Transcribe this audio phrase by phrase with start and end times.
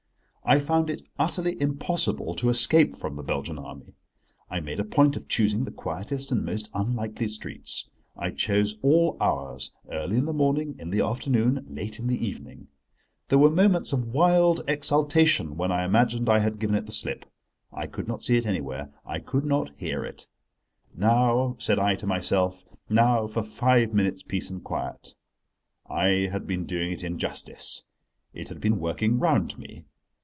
[0.43, 3.93] I found it utterly impossible to escape from the Belgian Army.
[4.49, 9.15] I made a point of choosing the quietest and most unlikely streets, I chose all
[9.21, 12.67] hours—early in the morning, in the afternoon, late in the evening.
[13.29, 17.23] There were moments of wild exaltation when I imagined I had given it the slip.
[17.71, 20.27] I could not see it anywhere, I could not hear it.
[20.93, 25.13] "Now," said I to myself, "now for five minutes' peace and quiet."
[25.89, 27.83] I had been doing it injustice:
[28.33, 29.85] it had been working round me.